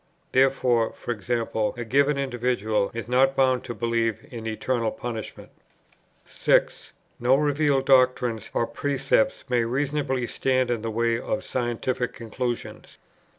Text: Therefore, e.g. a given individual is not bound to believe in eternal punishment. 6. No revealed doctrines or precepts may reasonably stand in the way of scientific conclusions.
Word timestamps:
Therefore, 0.31 0.95
e.g. 1.09 1.31
a 1.31 1.85
given 1.85 2.17
individual 2.17 2.89
is 2.91 3.07
not 3.07 3.35
bound 3.35 3.63
to 3.65 3.75
believe 3.75 4.25
in 4.31 4.47
eternal 4.47 4.89
punishment. 4.89 5.51
6. 6.25 6.93
No 7.19 7.35
revealed 7.35 7.85
doctrines 7.85 8.49
or 8.55 8.65
precepts 8.65 9.43
may 9.47 9.63
reasonably 9.63 10.25
stand 10.25 10.71
in 10.71 10.81
the 10.81 10.89
way 10.89 11.19
of 11.19 11.43
scientific 11.43 12.13
conclusions. 12.13 12.97